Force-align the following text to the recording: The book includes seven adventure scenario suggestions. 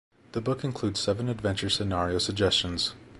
The 0.31 0.41
book 0.41 0.63
includes 0.63 0.99
seven 0.99 1.29
adventure 1.29 1.69
scenario 1.69 2.17
suggestions. 2.17 2.95